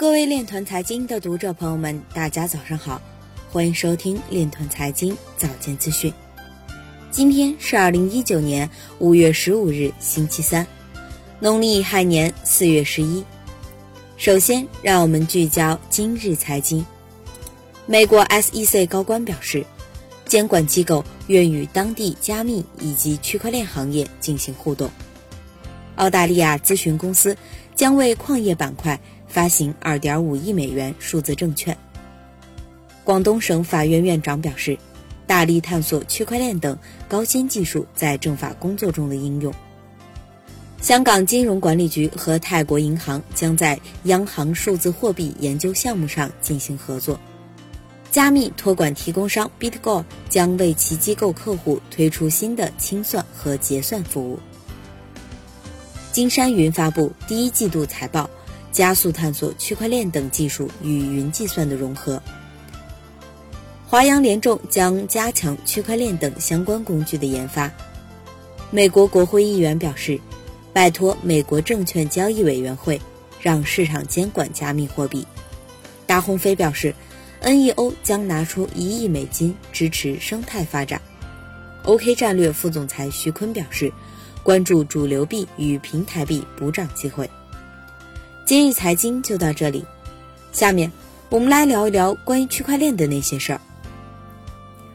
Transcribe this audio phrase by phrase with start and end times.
[0.00, 3.02] 各位链团财经的读者朋友们，大家早上好，
[3.50, 6.14] 欢迎收听链团财经早间资讯。
[7.10, 10.64] 今天是二零一九年五月十五日，星期三，
[11.40, 13.24] 农历亥年四月十一。
[14.16, 16.86] 首先，让我们聚焦今日财经。
[17.84, 19.66] 美国 SEC 高官表示，
[20.26, 24.88] 监管机构愿与当地加密以及区块链行业进行互动。
[25.96, 27.36] 澳大利亚咨询公司
[27.74, 31.76] 将为矿业板块发行2.5亿美元数字证券。
[33.04, 34.78] 广东省法院院长表示，
[35.26, 36.76] 大力探索区块链等
[37.08, 39.52] 高新技术在政法工作中的应用。
[40.80, 47.18] 香港金融管理局和泰国银行将在央行数字货币研究项目上进行合作。
[48.10, 54.38] 加密托管提供商 BitGo 将为其机构客户推出新的清算和结算服务。
[56.10, 58.28] 金山云发布第一季度财报，
[58.78, 62.22] 加速探索区块链等技术与云计算的融合。
[63.88, 67.68] 华阳联众将加强区块链等相关工具的研发。
[68.70, 70.20] 美国国会议员表示，
[70.72, 73.00] 拜托美国证券交易委员会
[73.42, 75.26] 让市场监管加密货币。
[76.06, 76.94] 大鸿飞表示
[77.42, 81.02] ，NEO 将拿出一亿美金支持生态发展。
[81.82, 83.92] OK 战略副总裁徐坤表示。
[84.44, 87.28] 关注主流币与平台币补涨机会。
[88.48, 89.84] 今日财经就到这里，
[90.52, 90.90] 下面
[91.28, 93.60] 我们来聊一聊关于区块链的那些事儿。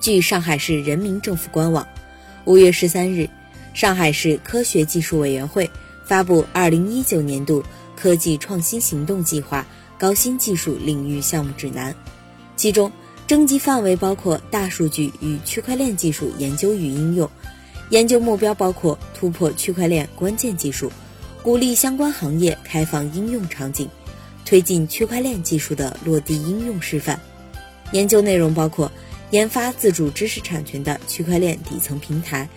[0.00, 1.86] 据上海市人民政府官网，
[2.46, 3.28] 五月十三日，
[3.74, 5.70] 上海市科学技术委员会
[6.06, 7.62] 发布二零一九年度
[7.94, 9.66] 科技创新行动计划
[9.98, 11.94] 高新技术领域项目指南，
[12.56, 12.90] 其中
[13.26, 17.30] 征集范围包括大数据与区块链技术研究与应用。
[17.90, 20.90] 研究目标包括突破区块链关键技术，
[21.44, 23.86] 鼓励相关行业开放应用场景，
[24.46, 27.20] 推进区块链技术的落地应用示范。
[27.92, 28.90] 研究内容包括
[29.30, 32.48] 研发自主知识产权的区块链底层平台，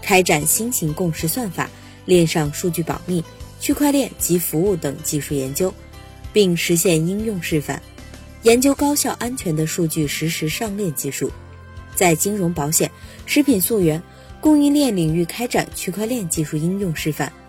[0.00, 1.68] 开展新型共识算法、
[2.04, 3.22] 链上数据保密、
[3.58, 5.74] 区块链及服务等技术研究，
[6.32, 7.82] 并实现应用示范。
[8.44, 11.32] 研究高效安全的数据实时上链技术，
[11.96, 12.88] 在金融保险、
[13.26, 14.00] 食品溯源。
[14.38, 17.32] 供应链领域开展区块链技术应用示范，